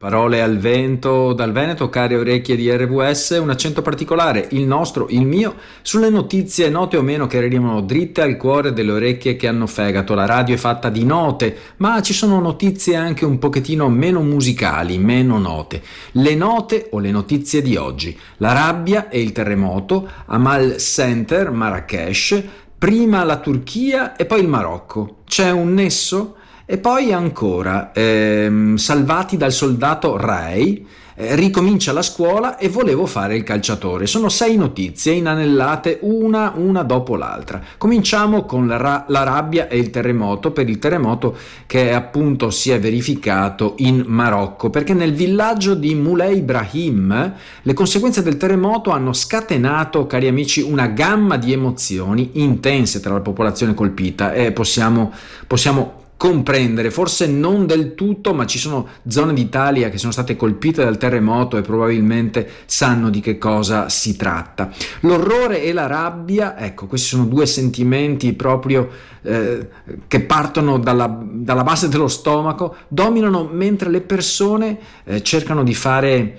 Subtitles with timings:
[0.00, 5.26] Parole al vento dal Veneto, care orecchie di RVS, un accento particolare, il nostro, il
[5.26, 9.66] mio, sulle notizie note o meno che arrivano dritte al cuore delle orecchie che hanno
[9.66, 10.14] fegato.
[10.14, 14.98] La radio è fatta di note, ma ci sono notizie anche un pochettino meno musicali,
[14.98, 15.82] meno note.
[16.12, 18.16] Le note o le notizie di oggi.
[18.36, 22.40] La rabbia e il terremoto, Amal Center, Marrakesh,
[22.78, 25.22] prima la Turchia e poi il Marocco.
[25.24, 26.36] C'è un nesso?
[26.70, 30.84] E poi ancora, ehm, salvati dal soldato Ray,
[31.14, 34.06] eh, ricomincia la scuola e volevo fare il calciatore.
[34.06, 37.62] Sono sei notizie inanellate una una dopo l'altra.
[37.78, 41.34] Cominciamo con la, ra- la rabbia e il terremoto, per il terremoto
[41.66, 48.22] che appunto si è verificato in Marocco, perché nel villaggio di Moulay Ibrahim le conseguenze
[48.22, 54.34] del terremoto hanno scatenato, cari amici, una gamma di emozioni intense tra la popolazione colpita
[54.34, 55.10] e possiamo,
[55.46, 60.82] possiamo comprendere, forse non del tutto, ma ci sono zone d'Italia che sono state colpite
[60.82, 64.68] dal terremoto e probabilmente sanno di che cosa si tratta.
[65.02, 68.88] L'orrore e la rabbia, ecco, questi sono due sentimenti proprio
[69.22, 69.68] eh,
[70.08, 76.38] che partono dalla, dalla, base dello stomaco, dominano mentre le persone eh, cercano di fare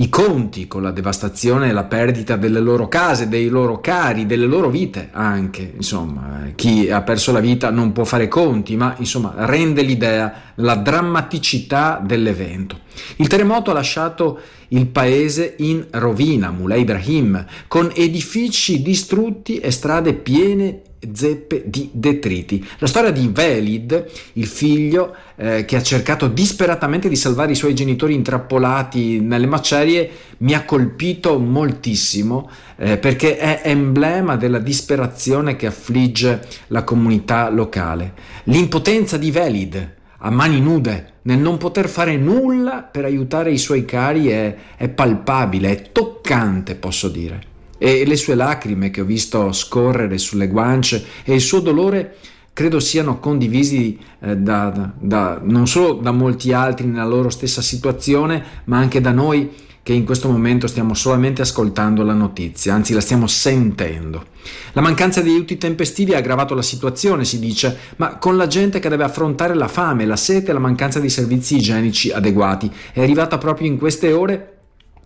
[0.00, 4.46] i conti con la devastazione e la perdita delle loro case, dei loro cari, delle
[4.46, 5.74] loro vite anche.
[5.76, 10.76] Insomma, chi ha perso la vita non può fare conti, ma insomma rende l'idea, la
[10.76, 12.78] drammaticità dell'evento.
[13.16, 20.14] Il terremoto ha lasciato il paese in rovina, Mulay Ibrahim, con edifici distrutti e strade
[20.14, 20.80] piene
[21.12, 22.66] zeppe di detriti.
[22.78, 27.74] La storia di Velid, il figlio eh, che ha cercato disperatamente di salvare i suoi
[27.74, 35.66] genitori intrappolati nelle macerie, mi ha colpito moltissimo eh, perché è emblema della disperazione che
[35.66, 38.12] affligge la comunità locale.
[38.44, 43.84] L'impotenza di Velid, a mani nude, nel non poter fare nulla per aiutare i suoi
[43.84, 47.48] cari è, è palpabile, è toccante, posso dire.
[47.82, 52.16] E le sue lacrime che ho visto scorrere sulle guance e il suo dolore
[52.52, 58.44] credo siano condivisi eh, da, da, non solo da molti altri nella loro stessa situazione,
[58.64, 59.50] ma anche da noi
[59.82, 64.26] che in questo momento stiamo solamente ascoltando la notizia, anzi la stiamo sentendo.
[64.72, 68.78] La mancanza di aiuti tempestivi ha aggravato la situazione, si dice, ma con la gente
[68.78, 72.70] che deve affrontare la fame, la sete e la mancanza di servizi igienici adeguati.
[72.92, 74.59] È arrivata proprio in queste ore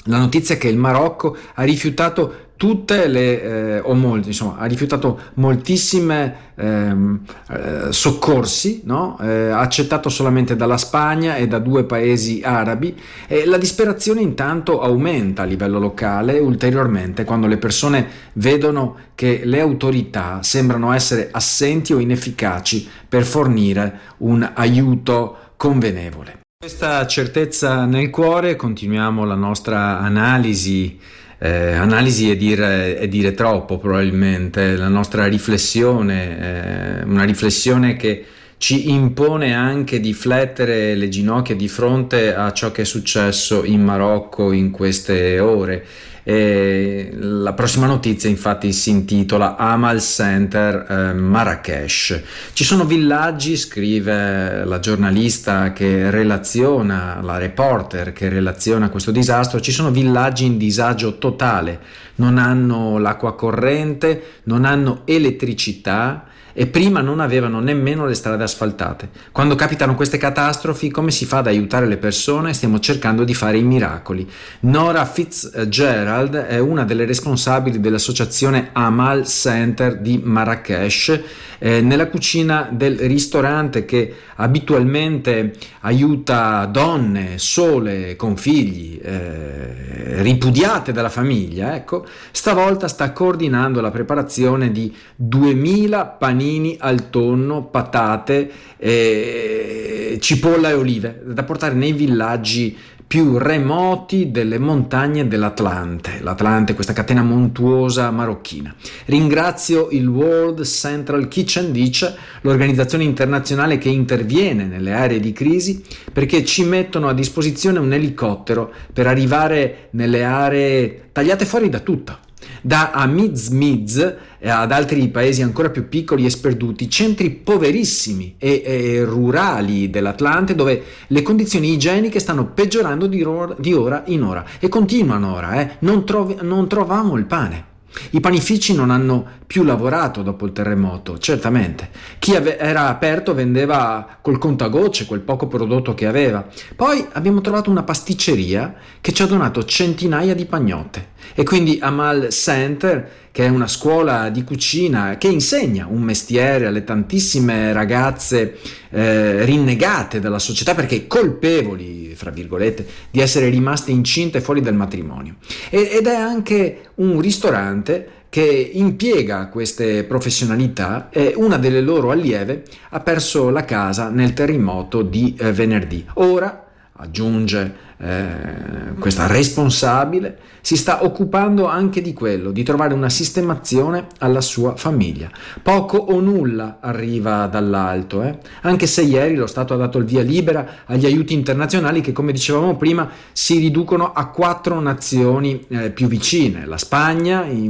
[0.05, 5.19] la notizia che il Marocco ha rifiutato tutte le, eh, o molti, insomma, ha rifiutato
[5.35, 7.21] moltissime ehm,
[7.51, 9.19] eh, soccorsi, no?
[9.21, 15.43] eh, accettato solamente dalla Spagna e da due paesi arabi e la disperazione intanto aumenta
[15.43, 21.99] a livello locale ulteriormente quando le persone vedono che le autorità sembrano essere assenti o
[21.99, 26.44] inefficaci per fornire un aiuto convenevole.
[26.65, 30.99] Questa certezza nel cuore continuiamo la nostra analisi
[31.37, 38.25] eh, analisi è dire, è dire, troppo probabilmente, la nostra riflessione, eh, una riflessione che
[38.57, 43.85] ci impone anche di flettere le ginocchia di fronte a ciò che è successo in
[43.85, 45.85] Marocco in queste ore
[46.27, 52.23] e la prossima notizia infatti si intitola Amal Center eh, Marrakesh.
[52.55, 59.71] Ci sono villaggi, scrive la giornalista che relaziona, la reporter che relaziona questo disastro, ci
[59.71, 61.79] sono villaggi in disagio totale,
[62.17, 66.25] non hanno l'acqua corrente, non hanno elettricità,
[66.57, 69.11] e prima non avevano nemmeno le strade asfaltate.
[69.33, 72.55] Quando capitano queste catastrofi, come si fa ad aiutare le persone?
[72.55, 74.27] Stiamo cercando di fare i miracoli.
[74.61, 81.21] Nora Fitzgerald è una delle responsabili dell'associazione Amal Center di Marrakesh,
[81.59, 91.09] eh, nella cucina del ristorante che abitualmente aiuta donne sole con figli eh, ripudiate dalla
[91.09, 100.19] famiglia, ecco, stavolta sta coordinando la preparazione di 2000 panini panini al tonno, patate, eh,
[100.21, 107.23] cipolla e olive da portare nei villaggi più remoti delle montagne dell'Atlante, l'Atlante, questa catena
[107.23, 108.75] montuosa marocchina.
[109.07, 115.83] Ringrazio il World Central Kitchen, dice l'organizzazione internazionale che interviene nelle aree di crisi,
[116.13, 122.24] perché ci mettono a disposizione un elicottero per arrivare nelle aree tagliate fuori da tutto
[122.65, 129.05] da Amiz Miz ad altri paesi ancora più piccoli e sperduti, centri poverissimi e, e
[129.05, 135.61] rurali dell'Atlante dove le condizioni igieniche stanno peggiorando di, ora, in ora e continuano ora,
[135.61, 135.77] eh?
[135.81, 137.73] non, trovi, non trovavamo il pane.
[138.11, 141.91] I panifici non hanno più lavorato dopo il terremoto, certamente.
[142.19, 146.47] Chi ave- era aperto vendeva col contagocce quel poco prodotto che aveva.
[146.75, 151.13] Poi abbiamo trovato una pasticceria che ci ha donato centinaia di pagnotte.
[151.35, 156.85] E quindi Amal Center, che è una scuola di cucina che insegna un mestiere alle
[156.85, 158.59] tantissime ragazze
[158.91, 165.35] eh, rinnegate dalla società perché colpevoli, fra virgolette, di essere rimaste incinte fuori dal matrimonio.
[165.69, 173.01] ed è anche un ristorante che impiega queste professionalità e una delle loro allieve ha
[173.01, 176.07] perso la casa nel terremoto di eh, venerdì.
[176.15, 184.07] Ora aggiunge eh, questa responsabile, si sta occupando anche di quello, di trovare una sistemazione
[184.19, 185.31] alla sua famiglia.
[185.63, 188.39] Poco o nulla arriva dall'alto, eh?
[188.63, 192.33] anche se ieri lo Stato ha dato il via libera agli aiuti internazionali che, come
[192.33, 197.65] dicevamo prima, si riducono a quattro nazioni eh, più vicine, la Spagna in,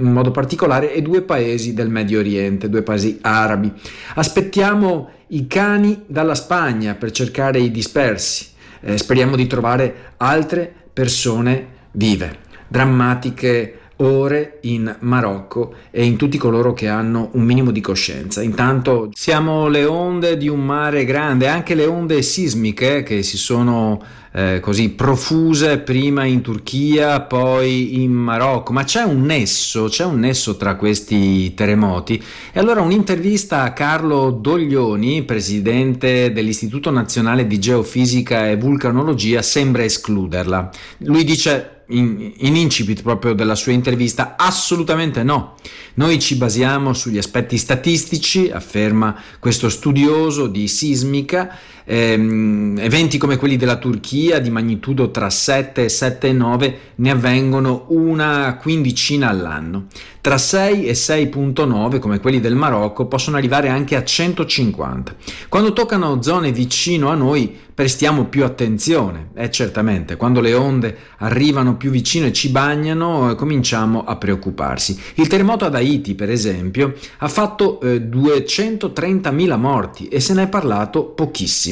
[0.00, 3.72] in modo particolare e due paesi del Medio Oriente, due paesi arabi.
[4.14, 8.50] Aspettiamo i cani dalla Spagna per cercare i dispersi
[8.82, 12.38] eh, speriamo di trovare altre persone vive,
[12.68, 18.42] drammatiche ore in Marocco e in tutti coloro che hanno un minimo di coscienza.
[18.42, 24.00] Intanto siamo le onde di un mare grande, anche le onde sismiche che si sono
[24.34, 30.20] eh, così profuse prima in Turchia, poi in Marocco, ma c'è un nesso, c'è un
[30.20, 32.22] nesso tra questi terremoti.
[32.52, 40.70] E allora un'intervista a Carlo Doglioni, presidente dell'Istituto Nazionale di Geofisica e Vulcanologia, sembra escluderla.
[40.98, 45.54] Lui dice in, in, incipit proprio della sua intervista, assolutamente no.
[45.94, 53.56] Noi ci basiamo sugli aspetti statistici, afferma questo studioso di sismica, ehm, eventi come quelli
[53.56, 59.86] della Turchia di magnitudo tra 7 e 7,9 ne avvengono una quindicina all'anno.
[60.20, 65.16] Tra 6 e 6.9, come quelli del Marocco, possono arrivare anche a 150.
[65.48, 69.30] Quando toccano zone vicino a noi, prestiamo più attenzione.
[69.34, 74.14] E eh, certamente, quando le onde arrivano più vicino e ci bagnano, eh, cominciamo a
[74.14, 74.96] preoccuparsi.
[75.14, 80.48] Il terremoto ad Haiti, per esempio, ha fatto eh, 230.000 morti e se ne è
[80.48, 81.71] parlato pochissimo.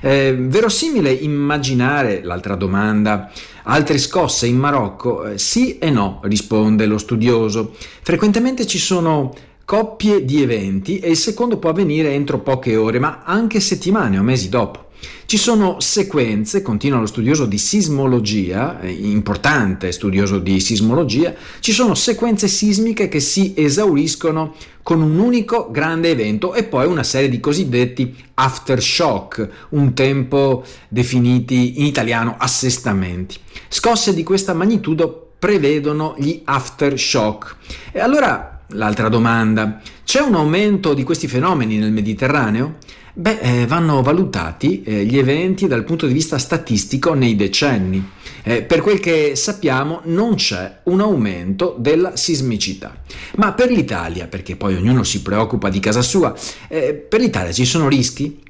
[0.00, 3.30] Eh, verosimile immaginare, l'altra domanda,
[3.64, 5.26] Altre scosse in Marocco?
[5.26, 7.74] Eh, sì e no, risponde lo studioso.
[8.02, 9.32] Frequentemente ci sono
[9.64, 14.22] coppie di eventi e il secondo può avvenire entro poche ore, ma anche settimane o
[14.22, 14.89] mesi dopo.
[15.26, 21.94] Ci sono sequenze, continua lo studioso di sismologia, eh, importante studioso di sismologia, ci sono
[21.94, 27.38] sequenze sismiche che si esauriscono con un unico grande evento e poi una serie di
[27.38, 33.36] cosiddetti aftershock, un tempo definiti in italiano assestamenti.
[33.68, 37.56] Scosse di questa magnitudo prevedono gli aftershock.
[37.92, 42.76] E allora l'altra domanda, c'è un aumento di questi fenomeni nel Mediterraneo?
[43.12, 48.08] Beh, eh, vanno valutati eh, gli eventi dal punto di vista statistico nei decenni.
[48.42, 53.02] Eh, per quel che sappiamo non c'è un aumento della sismicità.
[53.36, 56.34] Ma per l'Italia, perché poi ognuno si preoccupa di casa sua,
[56.68, 58.48] eh, per l'Italia ci sono rischi?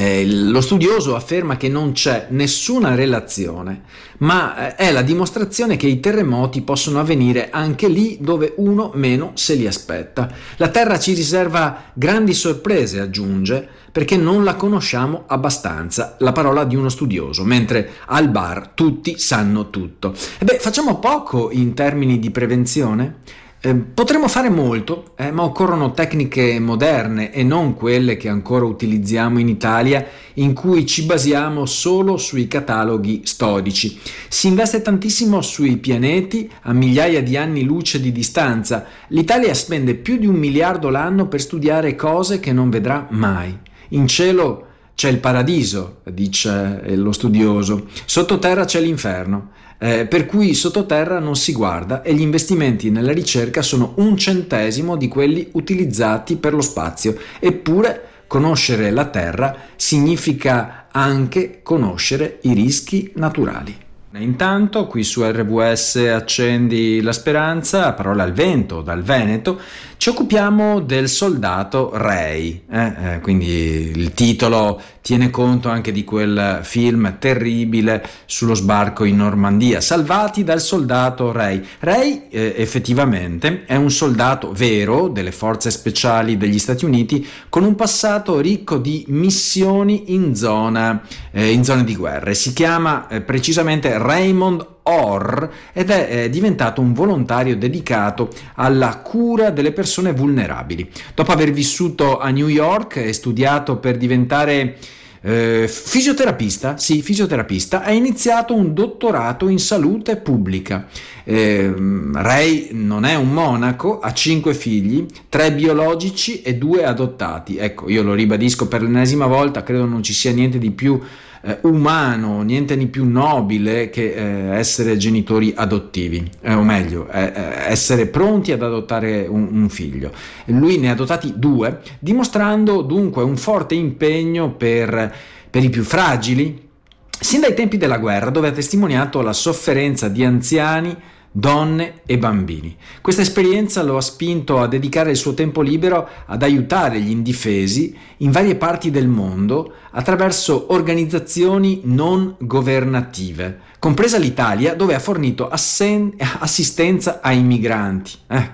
[0.00, 3.82] Eh, lo studioso afferma che non c'è nessuna relazione,
[4.20, 9.32] ma eh, è la dimostrazione che i terremoti possono avvenire anche lì dove uno meno
[9.34, 10.32] se li aspetta.
[10.56, 16.76] La Terra ci riserva grandi sorprese, aggiunge, perché non la conosciamo abbastanza, la parola di
[16.76, 20.14] uno studioso, mentre al bar tutti sanno tutto.
[20.38, 23.16] E beh, facciamo poco in termini di prevenzione?
[23.62, 29.38] Eh, potremmo fare molto, eh, ma occorrono tecniche moderne e non quelle che ancora utilizziamo
[29.38, 30.02] in Italia,
[30.34, 34.00] in cui ci basiamo solo sui cataloghi storici.
[34.30, 38.86] Si investe tantissimo sui pianeti a migliaia di anni luce di distanza.
[39.08, 43.54] L'Italia spende più di un miliardo l'anno per studiare cose che non vedrà mai.
[43.90, 49.50] In cielo c'è il paradiso, dice lo studioso, sottoterra c'è l'inferno,
[49.82, 54.96] eh, per cui sottoterra non si guarda e gli investimenti nella ricerca sono un centesimo
[54.96, 63.10] di quelli utilizzati per lo spazio, eppure conoscere la Terra significa anche conoscere i rischi
[63.14, 63.74] naturali.
[64.12, 69.60] Intanto qui su RWS accendi la speranza, parola al vento, dal Veneto,
[70.00, 72.86] ci occupiamo del soldato Ray, eh?
[72.86, 79.82] Eh, quindi il titolo tiene conto anche di quel film terribile sullo sbarco in Normandia,
[79.82, 81.62] salvati dal soldato Ray.
[81.80, 87.74] Ray eh, effettivamente è un soldato vero delle forze speciali degli Stati Uniti con un
[87.74, 92.32] passato ricco di missioni in zona, eh, in zone di guerra.
[92.32, 99.72] Si chiama eh, precisamente Raymond OR ed è diventato un volontario dedicato alla cura delle
[99.72, 100.88] persone vulnerabili.
[101.14, 104.76] Dopo aver vissuto a New York e studiato per diventare
[105.22, 110.86] eh, fisioterapista, sì, fisioterapista, ha iniziato un dottorato in salute pubblica.
[111.24, 111.72] Eh,
[112.14, 117.58] Ray non è un monaco, ha cinque figli, tre biologici e due adottati.
[117.58, 121.00] Ecco, io lo ribadisco per l'ennesima volta, credo non ci sia niente di più
[121.42, 127.32] eh, umano, niente di più nobile che eh, essere genitori adottivi, eh, o meglio, eh,
[127.34, 130.12] eh, essere pronti ad adottare un, un, figlio.
[130.46, 135.14] Lui ne ha adottati due, dimostrando dunque un forte impegno per,
[135.50, 136.68] per i più fragili,
[137.08, 140.96] sin dai tempi della guerra, dove ha testimoniato la sofferenza di anziani,
[141.32, 142.76] donne e bambini.
[143.00, 147.96] Questa esperienza lo ha spinto a dedicare il suo tempo libero ad aiutare gli indifesi
[148.18, 156.14] in varie parti del mondo attraverso organizzazioni non governative, compresa l'Italia dove ha fornito assen-
[156.38, 158.12] assistenza ai migranti.
[158.26, 158.50] Eh.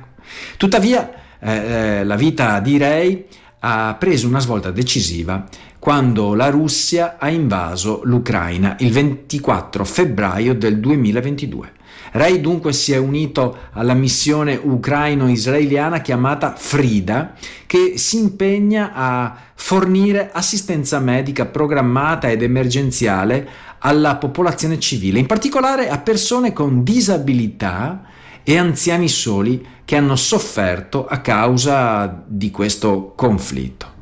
[0.56, 3.26] Tuttavia eh, eh la vita di Ray
[3.60, 5.46] ha preso una svolta decisiva
[5.78, 11.75] quando la Russia ha invaso l'Ucraina il 24 febbraio del 2022.
[12.16, 17.34] Ray dunque si è unito alla missione ucraino-israeliana chiamata Frida,
[17.66, 23.46] che si impegna a fornire assistenza medica programmata ed emergenziale
[23.80, 28.02] alla popolazione civile, in particolare a persone con disabilità
[28.42, 33.95] e anziani soli che hanno sofferto a causa di questo conflitto.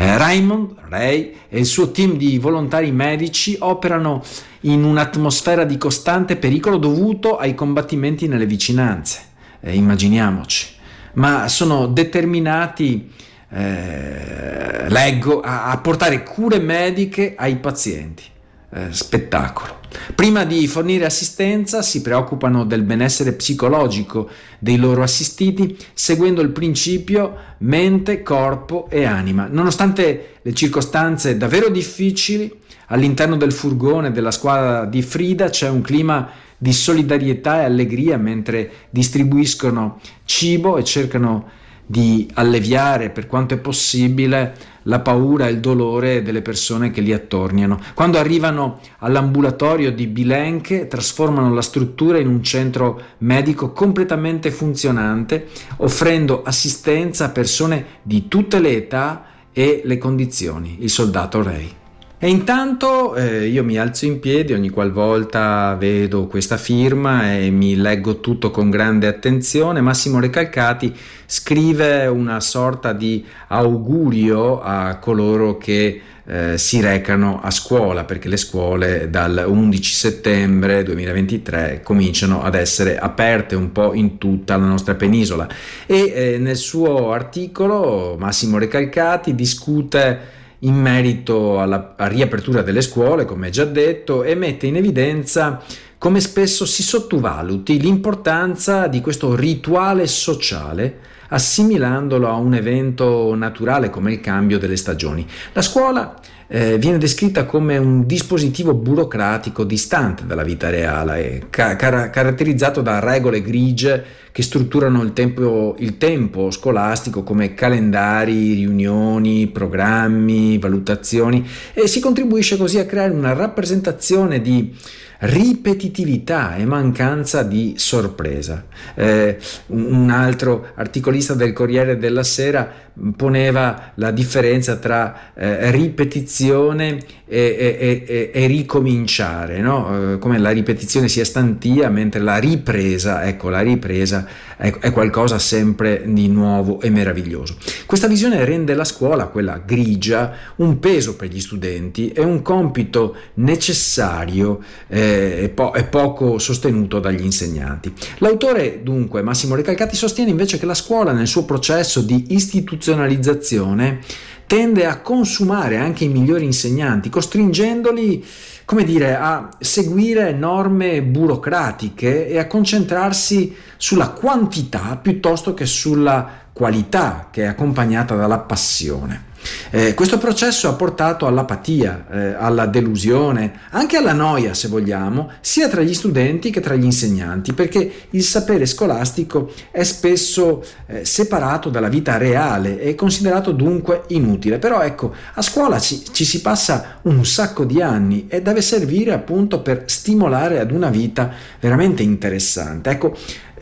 [0.00, 4.22] Eh, Raymond, Ray e il suo team di volontari medici operano
[4.60, 9.22] in un'atmosfera di costante pericolo dovuto ai combattimenti nelle vicinanze,
[9.58, 10.68] eh, immaginiamoci,
[11.14, 13.10] ma sono determinati,
[13.50, 18.22] eh, leggo, a, a portare cure mediche ai pazienti
[18.70, 19.76] eh, spettacolo.
[20.14, 27.36] Prima di fornire assistenza si preoccupano del benessere psicologico dei loro assistiti seguendo il principio
[27.58, 29.48] mente, corpo e anima.
[29.50, 32.52] Nonostante le circostanze davvero difficili,
[32.88, 38.70] all'interno del furgone della squadra di Frida c'è un clima di solidarietà e allegria mentre
[38.90, 41.56] distribuiscono cibo e cercano
[41.86, 44.54] di alleviare per quanto è possibile
[44.88, 47.78] la paura e il dolore delle persone che li attorniano.
[47.94, 56.42] Quando arrivano all'ambulatorio di Bilenche trasformano la struttura in un centro medico completamente funzionante, offrendo
[56.42, 60.78] assistenza a persone di tutte le età e le condizioni.
[60.80, 61.76] Il soldato Ray.
[62.20, 67.76] E intanto eh, io mi alzo in piedi ogni qualvolta vedo questa firma e mi
[67.76, 69.80] leggo tutto con grande attenzione.
[69.80, 70.92] Massimo Recalcati
[71.26, 78.36] scrive una sorta di augurio a coloro che eh, si recano a scuola perché le
[78.36, 84.96] scuole dal 11 settembre 2023 cominciano ad essere aperte un po' in tutta la nostra
[84.96, 85.46] penisola
[85.86, 93.50] e eh, nel suo articolo Massimo Recalcati discute in merito alla riapertura delle scuole, come
[93.50, 95.62] già detto, e mette in evidenza
[95.98, 101.00] come spesso si sottovaluti l'importanza di questo rituale sociale
[101.30, 105.26] assimilandolo a un evento naturale come il cambio delle stagioni.
[105.52, 106.14] La scuola
[106.48, 112.98] eh, viene descritta come un dispositivo burocratico distante dalla vita reale, ca- car- caratterizzato da
[112.98, 121.86] regole grigie che strutturano il tempo, il tempo scolastico come calendari, riunioni, programmi, valutazioni e
[121.86, 124.74] si contribuisce così a creare una rappresentazione di
[125.18, 128.64] ripetitività e mancanza di sorpresa.
[128.94, 137.56] Eh, un altro articolista del Corriere della Sera poneva la differenza tra eh, ripetizione e,
[137.78, 140.14] e, e, e ricominciare, no?
[140.14, 145.38] eh, come la ripetizione sia stantia, mentre la ripresa, ecco, la ripresa è, è, qualcosa
[145.38, 147.56] sempre di nuovo e meraviglioso.
[147.86, 153.14] Questa visione rende la scuola, quella grigia, un peso per gli studenti e un compito
[153.34, 157.92] necessario eh, e, po- e poco sostenuto dagli insegnanti.
[158.18, 164.00] L'autore, dunque, Massimo Recalcati, sostiene invece che la scuola nel suo processo di istituzionalizzazione
[164.46, 168.24] tende a consumare anche i migliori insegnanti, costringendoli,
[168.64, 177.28] come dire, a seguire norme burocratiche e a concentrarsi sulla quantità piuttosto che sulla qualità
[177.30, 179.26] che è accompagnata dalla passione.
[179.70, 185.68] Eh, questo processo ha portato all'apatia, eh, alla delusione, anche alla noia, se vogliamo, sia
[185.68, 191.68] tra gli studenti che tra gli insegnanti, perché il sapere scolastico è spesso eh, separato
[191.68, 194.58] dalla vita reale e considerato dunque inutile.
[194.58, 199.12] Però ecco, a scuola ci, ci si passa un sacco di anni e deve servire
[199.12, 202.90] appunto per stimolare ad una vita veramente interessante.
[202.90, 203.16] Ecco,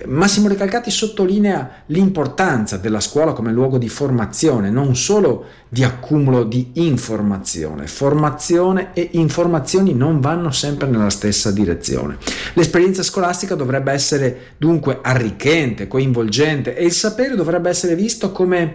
[0.04, 6.72] Massimo Recalcati sottolinea l'importanza della scuola come luogo di formazione, non solo di accumulo di
[6.74, 7.86] informazione.
[7.86, 12.18] Formazione e informazioni non vanno sempre nella stessa direzione.
[12.54, 18.74] L'esperienza scolastica dovrebbe essere dunque arricchente, coinvolgente e il sapere dovrebbe essere visto come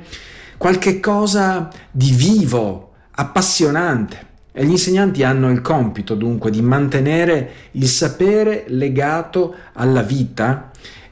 [0.58, 4.30] qualche cosa di vivo, appassionante.
[4.54, 10.71] E gli insegnanti hanno il compito dunque di mantenere il sapere legato alla vita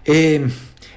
[0.10, 0.44] e,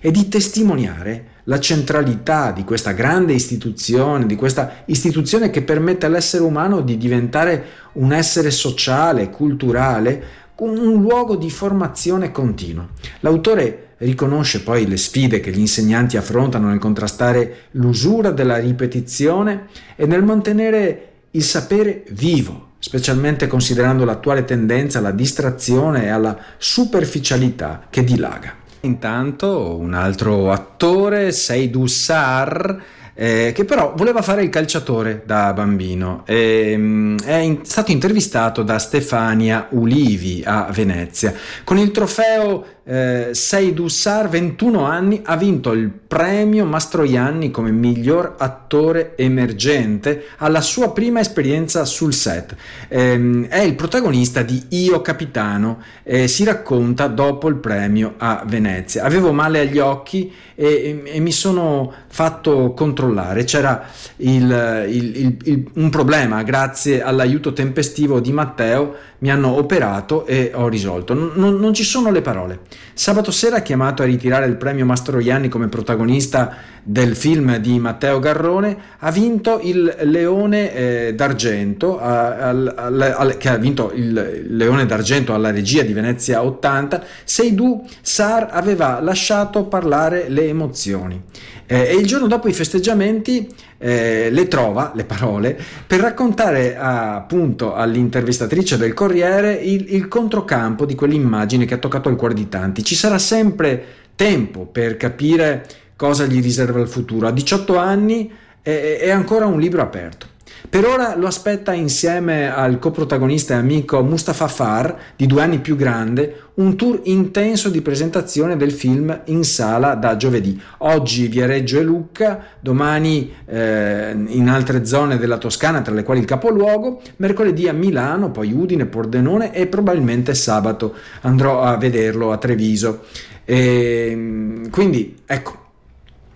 [0.01, 6.45] e di testimoniare la centralità di questa grande istituzione, di questa istituzione che permette all'essere
[6.45, 7.65] umano di diventare
[7.95, 12.89] un essere sociale, culturale, un luogo di formazione continua.
[13.21, 20.07] L'autore riconosce poi le sfide che gli insegnanti affrontano nel contrastare l'usura della ripetizione e
[20.07, 28.05] nel mantenere il sapere vivo, specialmente considerando l'attuale tendenza alla distrazione e alla superficialità che
[28.05, 28.61] dilaga.
[28.83, 32.83] Intanto un altro attore, Seydou Sar,
[33.15, 36.25] eh, che però voleva fare il calciatore da bambino.
[36.27, 43.31] E, mm, è in, stato intervistato da Stefania Ulivi a Venezia con il trofeo eh,
[43.33, 50.93] Seydou Sar, 21 anni, ha vinto il premio Mastroianni come miglior attore emergente alla sua
[50.93, 52.57] prima esperienza sul set.
[52.89, 59.05] Eh, è il protagonista di Io Capitano, eh, si racconta dopo il premio a Venezia.
[59.05, 63.45] Avevo male agli occhi e, e, e mi sono fatto controllare.
[63.45, 63.87] C'era
[64.17, 70.69] il, il, il, un problema, grazie all'aiuto tempestivo di Matteo mi hanno operato e ho
[70.69, 71.15] risolto.
[71.15, 72.61] Non, non, ci sono le parole.
[72.93, 78.77] Sabato sera, chiamato a ritirare il premio Mastroianni come protagonista del film di Matteo Garrone,
[78.99, 85.35] ha vinto il Leone eh, d'Argento, al, al, al, che ha vinto il Leone d'Argento
[85.35, 87.05] alla regia di Venezia 80.
[87.23, 91.23] Seydou Sar aveva lasciato parlare le emozioni.
[91.67, 93.49] Eh, e il giorno dopo i festeggiamenti
[93.83, 100.95] eh, le trova, le parole, per raccontare appunto all'intervistatrice del Corriere il, il controcampo di
[100.95, 102.85] quell'immagine che ha toccato il cuore di tanti.
[102.85, 103.85] Ci sarà sempre
[104.15, 105.67] tempo per capire
[105.97, 107.27] cosa gli riserva il futuro.
[107.27, 108.31] A 18 anni
[108.63, 110.27] è, è ancora un libro aperto.
[110.73, 115.77] Per ora lo aspetta insieme al coprotagonista e amico Mustafa Far, di due anni più
[115.77, 120.59] grande, un tour intenso di presentazione del film in sala da giovedì.
[120.79, 126.27] Oggi Viareggio e Lucca, domani eh, in altre zone della Toscana, tra le quali il
[126.27, 133.03] capoluogo, mercoledì a Milano, poi Udine, Pordenone e probabilmente sabato andrò a vederlo a Treviso.
[133.45, 135.62] E, quindi ecco,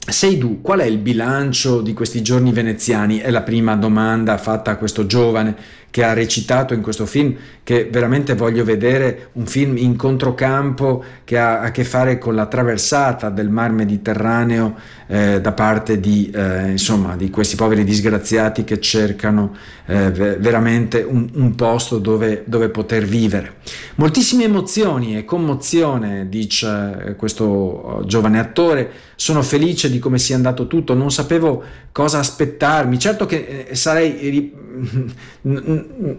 [0.08, 3.18] sei tu, qual è il bilancio di questi giorni veneziani?
[3.18, 5.56] È la prima domanda fatta a questo giovane
[5.96, 11.38] che ha recitato in questo film, che veramente voglio vedere un film in controcampo che
[11.38, 14.74] ha a che fare con la traversata del mar Mediterraneo
[15.06, 19.56] eh, da parte di, eh, insomma, di questi poveri disgraziati che cercano
[19.86, 23.54] eh, veramente un, un posto dove, dove, poter vivere.
[23.94, 30.36] Moltissime emozioni e commozione, dice eh, questo oh, giovane attore, sono felice di come sia
[30.36, 34.52] andato tutto, non sapevo cosa aspettarmi, certo che eh, sarei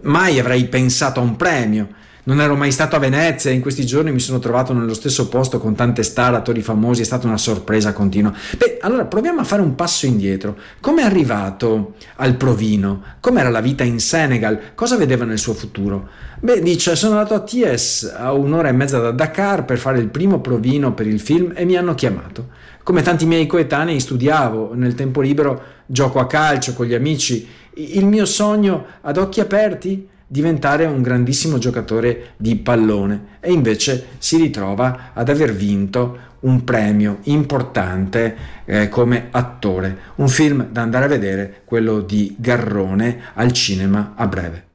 [0.02, 1.88] mai avrei pensato a un premio.
[2.28, 5.30] Non ero mai stato a Venezia e in questi giorni mi sono trovato nello stesso
[5.30, 8.34] posto con tante star, attori famosi, è stata una sorpresa continua.
[8.58, 10.58] Beh, allora proviamo a fare un passo indietro.
[10.82, 13.02] Come è arrivato al Provino?
[13.22, 14.60] Com'era la vita in Senegal?
[14.76, 16.10] Cosa vedeva nel suo futuro?
[16.42, 20.10] Beh, dice, sono andato a Ties a un'ora e mezza da Dakar per fare il
[20.10, 22.50] primo provino per il film e mi hanno chiamato.
[22.88, 27.46] Come tanti miei coetanei studiavo, nel tempo libero gioco a calcio con gli amici.
[27.74, 30.08] Il mio sogno ad occhi aperti?
[30.30, 37.20] diventare un grandissimo giocatore di pallone e invece si ritrova ad aver vinto un premio
[37.24, 39.98] importante eh, come attore.
[40.16, 44.67] Un film da andare a vedere, quello di Garrone al cinema a breve.